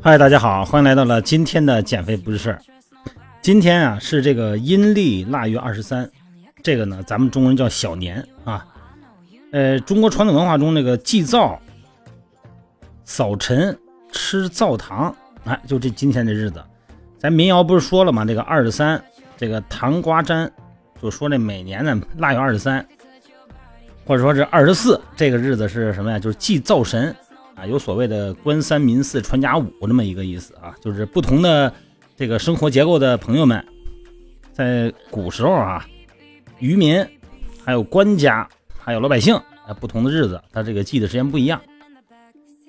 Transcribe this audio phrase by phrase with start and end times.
[0.00, 2.62] 嗨，大家好，欢迎来到了今天的减肥不是事儿。
[3.42, 6.10] 今天啊是这个阴历腊月二十三，
[6.62, 8.66] 这个呢咱们中国人叫小年啊。
[9.52, 11.60] 呃，中国传统文化中那个祭灶、
[13.04, 13.78] 扫尘、
[14.12, 16.64] 吃灶糖，哎，就这今天这日子，
[17.18, 18.24] 咱民谣不是说了吗？
[18.24, 19.02] 这个二十三，
[19.36, 20.50] 这个糖瓜粘，
[21.02, 22.86] 就说这每年呢腊月二十三，
[24.08, 26.18] 或者说是二十四，这个日子是什么呀？
[26.18, 27.14] 就是祭灶神
[27.54, 31.70] 啊，有所谓的官三民四传家五这么一个意思啊，就是不同的
[32.16, 33.62] 这个生活结构的朋友们，
[34.50, 35.86] 在古时候啊，
[36.58, 37.06] 渔民
[37.62, 38.48] 还有官家。
[38.80, 39.38] 还有老百姓，
[39.78, 41.60] 不同的日子，他这个祭的时间不一样。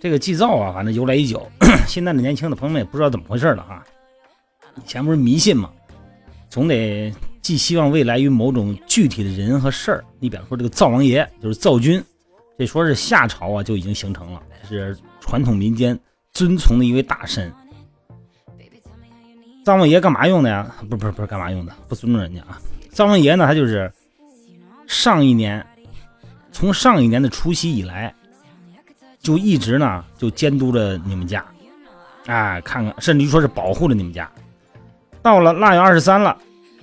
[0.00, 1.48] 这个祭灶啊，反正由来已久，
[1.86, 3.84] 现在的年轻的朋友们也不知道怎么回事了哈。
[4.74, 5.70] 以前不是迷信嘛，
[6.48, 7.14] 总得
[7.50, 10.04] 寄希望未来于某种具体的人和事儿。
[10.20, 12.00] 你比方说这个灶王爷，就是灶君，
[12.56, 15.98] 这说是夏朝啊就已经形成了，是传统民间
[16.32, 17.52] 尊崇的一位大神。
[19.64, 20.72] 灶王爷干嘛用的呀？
[20.88, 21.72] 不不是不是干嘛用的？
[21.88, 22.60] 不尊重人家啊。
[22.90, 23.92] 灶王爷呢，他就是
[24.86, 25.66] 上一年。
[26.52, 28.14] 从上一年的除夕以来，
[29.18, 31.44] 就一直呢就监督着你们家，
[32.26, 34.30] 哎，看看，甚至于说是保护着你们家。
[35.20, 36.36] 到了腊月二十三了，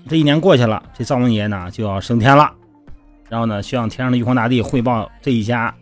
[0.07, 2.51] 这一年过去了，这灶王爷呢就要升天了，
[3.29, 5.73] 然后呢向天上的玉皇大帝汇报这一家，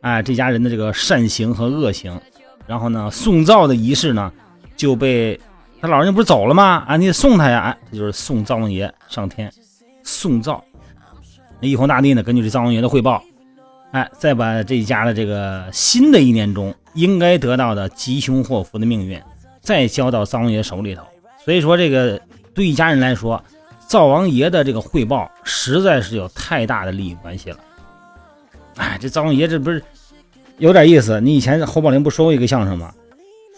[0.00, 2.20] 哎，这家人的这个善行和恶行。
[2.66, 4.32] 然后呢，送灶的仪式呢
[4.76, 5.40] 就被
[5.80, 6.84] 他老人家不是走了吗？
[6.86, 9.52] 啊，你得送他呀，哎，这就是送灶王爷上天，
[10.04, 10.62] 送灶。
[11.60, 13.22] 那玉皇大帝呢，根据这灶王爷的汇报。
[13.92, 19.20] 哎，再把这一家的这个新的一年中应该得到的吉凶祸福的命运，
[19.60, 21.02] 再交到灶王爷手里头。
[21.44, 22.20] 所以说，这个
[22.54, 23.42] 对一家人来说，
[23.90, 27.58] 灶王爷的这个汇报实在是有太大的利益关系了。
[28.76, 29.82] 哎，这灶王爷这不是
[30.58, 31.20] 有点意思？
[31.20, 32.94] 你以前侯宝林不说过一个相声吗？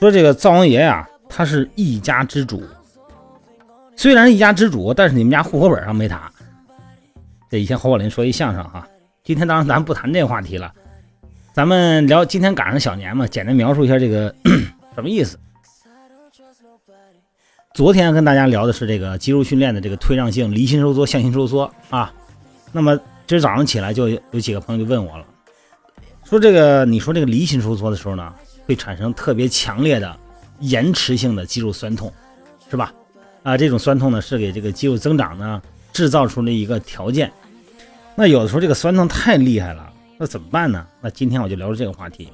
[0.01, 2.63] 说这个灶王爷呀，他是一家之主。
[3.95, 6.33] 虽然一家之主，但是你们家户口本上没他。
[7.51, 8.89] 这以前侯宝林说一相声哈。
[9.23, 10.73] 今天当然咱不谈这个话题了，
[11.53, 14.35] 咱们聊今天赶上小年嘛，简单描述一下这个
[14.97, 15.39] 什么意思。
[17.75, 22.13] 昨天跟大家聊的是这个肌肉训练的这个退让性离心收缩、向心收缩啊。
[22.71, 25.25] 那么今儿早上起来就有几个朋友就问我了，
[26.25, 28.35] 说这个你说这个离心收缩的时候呢，
[28.67, 30.15] 会产生特别强烈的
[30.61, 32.13] 延迟性的肌肉酸痛，
[32.71, 32.93] 是吧？
[33.43, 35.63] 啊，这种酸痛呢是给这个肌肉增长呢
[35.95, 37.33] 制造出了一个条件。
[38.15, 40.87] 那有的时候这个酸痛太厉害了，那怎么办呢？
[41.01, 42.29] 那今天我就聊聊这个话题。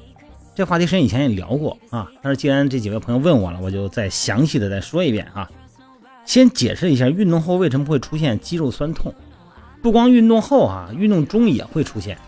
[0.59, 5.49] 这话题实际上以前也聊过啊，但是既然这几位朋友问我了，我就再详细的再说一遍啊。
[6.25, 9.15] 先解释一下运动后为什么会出现肌肉酸痛，
[9.81, 12.19] 不光运动后啊，运动中也会出现。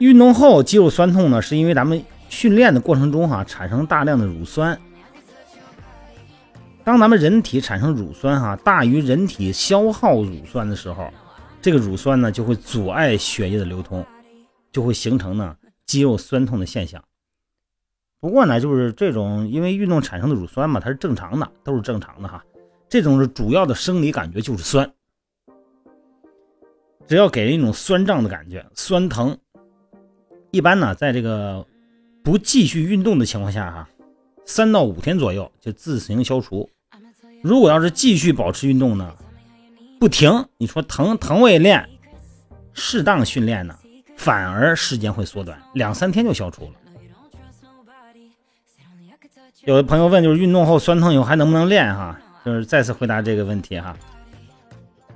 [0.00, 4.78] 运动后肌肉酸痛呢，是因为咱们训练的过程中哈产生大量的乳酸。
[6.84, 11.10] 当咱们人体产生乳酸哈大于人体消耗乳酸的时候。
[11.62, 14.04] 这个乳酸呢就会阻碍血液的流通，
[14.72, 15.56] 就会形成呢
[15.86, 17.04] 肌肉酸痛的现象。
[18.20, 22.44] 不过呢，就是这种因为运动产生的乳酸嘛，它是正常的，都是正常的哈。
[22.88, 24.92] 这种是主要的生理感觉就是酸，
[27.06, 29.36] 只要给人一种酸胀的感觉、酸疼，
[30.50, 31.66] 一般呢在这个
[32.22, 33.88] 不继续运动的情况下哈，
[34.44, 36.68] 三到五天左右就自行消除。
[37.42, 39.16] 如果要是继续保持运动呢？
[39.98, 41.88] 不停，你说疼疼我也练，
[42.72, 43.78] 适当训练呢，
[44.22, 46.70] 反而时间会缩短，两三天就消除了。
[49.64, 51.92] 有的朋友问，就是运动后酸疼以后还能不能练？
[51.92, 53.96] 哈，就是再次回答这个问题哈。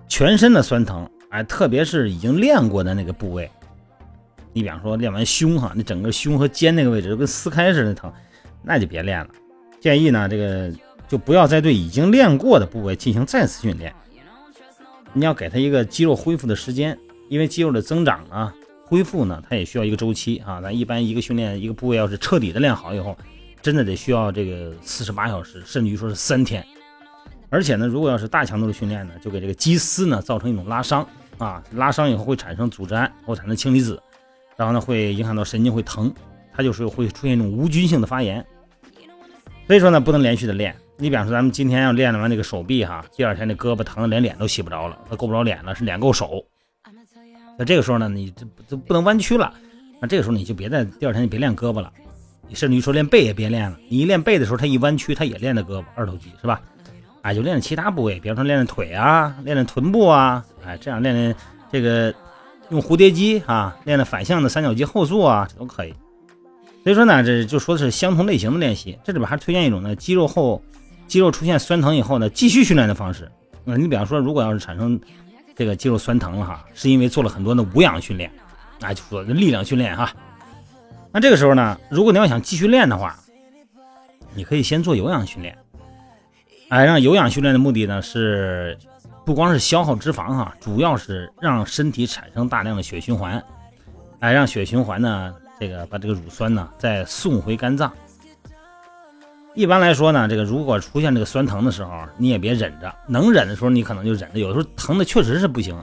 [0.08, 3.48] 全身的酸疼，哎，特别是已经练过的那个部位，
[4.52, 8.12] 你比方说练完胸哈，那整个胸和肩那个位置都跟撕开似的疼，
[8.60, 9.28] 那就别练了。
[9.80, 10.72] 建议呢，这个
[11.06, 13.94] 就不要再对已经练过的部位进行再次训练。
[15.12, 16.98] 你要给他一个肌肉恢复的时间，
[17.28, 18.52] 因为肌肉的增长啊、
[18.88, 20.60] 恢复呢，它也需要一个周期啊。
[20.60, 23.18] 咱一般一个训练一个部位要是彻底的练好以后，
[23.60, 26.64] 真的得需要这个四十八小时，甚至于说是三天。
[27.50, 31.06] 而且呢，如果要是大强度的训练呢，就给这个肌丝呢造成一种拉伤
[31.38, 34.00] 啊，拉伤以后会产生组织胺或产生氢离子，
[34.56, 36.12] 然后呢会影响到神经会疼，
[36.54, 38.44] 它就是会出现一种无菌性的发炎。
[39.66, 40.74] 所以说呢，不能连续的练。
[40.96, 46.42] 你比方说，咱们今天要练完这个手臂哈，第二天这胳膊疼的连脸都洗不着了，它够不着脸了，是脸够手。
[47.58, 49.52] 那这个时候呢，你这这不能弯曲了，
[50.00, 51.90] 那这个时候你就别再第二天就别练胳膊了，
[52.48, 53.76] 你甚至于说练背也别练了。
[53.88, 56.60] 你一练背的时候，它一弯曲，它也练的胳膊二头肌是吧？
[57.22, 61.34] 哎，就练练其他部位，比方说练练腿啊，练练臀部啊，哎，这样练练
[61.72, 62.14] 这个
[62.68, 65.94] 用蝴蝶肌啊练的反向的三角肌后束啊，这都可以。
[66.84, 68.96] 所以说呢，这就说的是相同类型的练习。
[69.02, 70.62] 这里边还推荐一种呢，肌肉后
[71.08, 73.28] 肌肉出现酸疼以后呢，继续训练的方式。
[73.64, 75.00] 那你比方说，如果要是产生
[75.56, 78.30] 这个肌肉酸疼了哈，是因为做了很多的无氧训练，
[78.82, 80.12] 啊，就说力量训练哈。
[81.10, 83.16] 那这个时候呢，如果你要想继续练的话，
[84.34, 85.56] 你可以先做有氧训练。
[86.68, 88.76] 哎，让有氧训练的目的呢是
[89.24, 93.42] 不光是消耗脂肪哈，主要是让身体产生大量的血循环，
[94.20, 97.90] 哎，让血循环呢，这个把这个乳酸呢再送回肝脏。
[99.56, 105.74] 一般来说呢，这个如果出现这个酸疼的时候，你也别忍着，能忍的时候你可能就忍着，有的时候疼的确实是不行，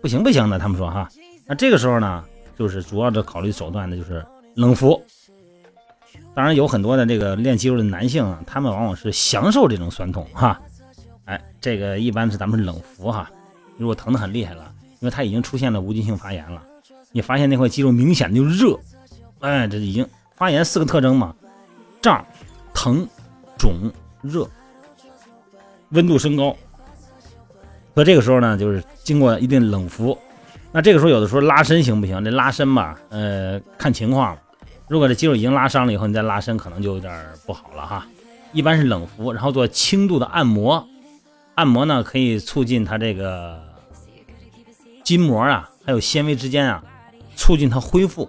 [0.00, 0.56] 不行不行的。
[0.56, 1.08] 他们说哈，
[1.44, 2.24] 那这个时候呢，
[2.56, 5.04] 就是主要的考虑手段呢就是冷敷。
[6.32, 10.60] 当然有很多的这个练肌肉的男性啊，他们往往是享受这种酸痛哈，
[11.24, 13.28] 哎，这个一般是咱们是冷敷哈。
[13.78, 16.62] 如果疼的很厉害了，因为它已经出现了无菌性发炎了，
[17.10, 18.78] 你发现那块肌肉明显的就热，
[19.40, 20.06] 哎，这已经
[20.36, 21.34] 发炎四个特征嘛，
[22.00, 22.24] 胀、
[22.82, 23.06] 疼、
[23.56, 23.92] 肿、
[24.22, 24.44] 热，
[25.90, 26.56] 温度升高。
[27.94, 30.18] 所以这个时候呢，就是经过一定冷敷。
[30.72, 32.24] 那这个时候有的时候拉伸行不行？
[32.24, 34.36] 这拉伸吧，呃，看情况。
[34.88, 38.04] 如果这肌肉已经拉伤了以后，你再拉伸可能就有点不好了哈。
[38.52, 40.84] 一般是冷敷，然后做轻度的按摩。
[41.54, 43.62] 按摩呢可以促进它这个
[45.04, 46.82] 筋膜啊，还有纤维之间啊，
[47.36, 48.28] 促进它恢复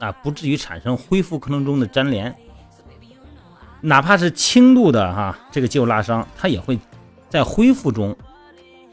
[0.00, 2.34] 啊，不至于产生恢复过程中的粘连。
[3.82, 6.78] 哪怕是轻度的哈，这个肌肉拉伤，它也会
[7.28, 8.16] 在恢复中，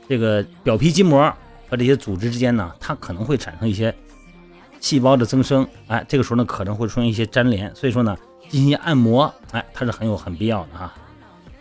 [0.09, 1.33] 这个表皮筋膜
[1.69, 3.95] 和这些组织之间呢，它可能会产生一些。
[4.81, 8.15] 细胞的增生，哎，这个时候呢可能会出现一些粘连，所以说呢
[8.47, 10.94] 进行按摩，哎，它是很有很必要的哈。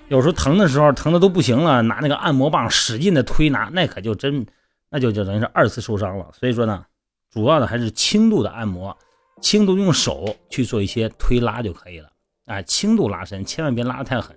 [0.06, 4.46] 有时候疼的时候疼的都不行了，拿那个按摩棒使劲的推拿，那可就真
[4.88, 6.26] 那就就等于是二次受伤了。
[6.32, 6.84] 所以说呢，
[7.32, 8.96] 主要的还是轻度的按摩，
[9.42, 12.08] 轻度用手去做一些推拉就可以了，
[12.48, 14.36] 哎，轻度拉伸，千万别拉太狠，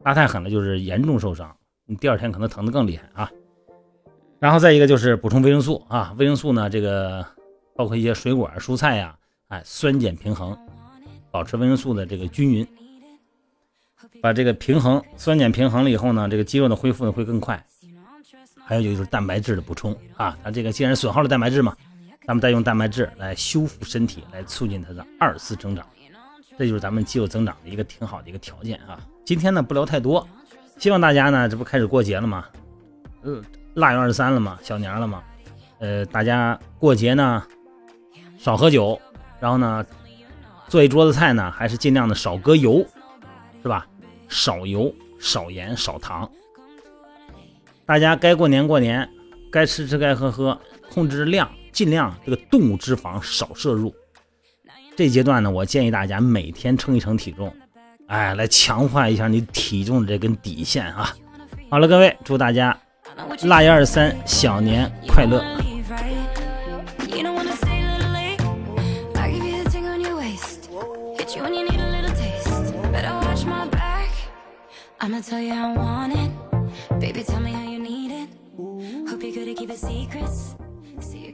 [0.00, 1.56] 拉太狠了就是严重受伤，
[1.86, 3.30] 你第二天可能疼的更厉害啊。
[4.40, 7.24] 然后再一个就是补充维生素啊，维生素呢这个。
[7.74, 9.16] 包括一些水果、蔬菜呀，
[9.48, 10.56] 哎，酸碱平衡，
[11.30, 12.68] 保持维生素的这个均匀，
[14.20, 17.64] 把这个平衡酸碱平衡了以后呢，这个肌肉的恢复呢会更快。
[18.66, 21.74] 还有就是蛋白质的补充啊，它这个既然损耗了蛋白质嘛，
[22.26, 25.86] 咱们再用蛋白质来修复身体，来促进它的二次增长，
[26.58, 29.00] 这就是咱们肌肉增长的一个挺好的一个条件啊。
[29.24, 30.26] 今天呢不聊太多，
[30.78, 32.44] 希望大家呢这不开始过节了吗？
[33.22, 33.40] 呃，
[33.74, 35.22] 腊月二十三了嘛，小年了嘛，
[35.78, 37.42] 呃，大家过节呢。
[38.38, 39.00] 少喝酒，
[39.38, 39.86] 然后呢，
[40.66, 42.84] 做一桌子菜呢，还是尽量的少搁油，
[43.62, 43.86] 是吧？
[44.28, 46.28] 少油、少盐、少糖。
[47.86, 49.08] 大家该过年过年，
[49.48, 50.60] 该吃吃该喝喝，
[50.90, 53.94] 控制量，尽量这个动物脂肪少摄入。
[54.94, 57.52] 这阶段呢，我建议大家每天称一称体重，
[58.08, 61.14] 哎，来强化一下你体重的这根底线啊！
[61.70, 62.78] 好了，各位，祝大家
[63.44, 65.42] 腊月二十三小年快乐
[75.00, 76.30] ！I'ma tell you I want it.
[77.00, 78.28] Baby, tell me how you need it.
[79.10, 80.54] Hope you're good at keeping secrets.
[81.00, 81.32] See you